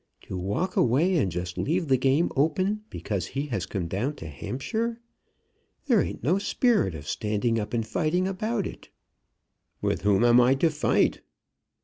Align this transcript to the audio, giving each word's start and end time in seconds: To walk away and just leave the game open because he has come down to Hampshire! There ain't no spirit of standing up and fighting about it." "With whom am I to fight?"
To 0.21 0.35
walk 0.35 0.75
away 0.75 1.15
and 1.17 1.31
just 1.31 1.59
leave 1.59 1.87
the 1.87 1.95
game 1.95 2.31
open 2.35 2.81
because 2.89 3.27
he 3.27 3.45
has 3.53 3.67
come 3.67 3.87
down 3.87 4.15
to 4.15 4.27
Hampshire! 4.29 4.99
There 5.85 6.01
ain't 6.01 6.23
no 6.23 6.39
spirit 6.39 6.95
of 6.95 7.07
standing 7.07 7.59
up 7.59 7.71
and 7.71 7.85
fighting 7.85 8.27
about 8.27 8.65
it." 8.65 8.89
"With 9.79 10.01
whom 10.01 10.23
am 10.23 10.41
I 10.41 10.55
to 10.55 10.71
fight?" 10.71 11.21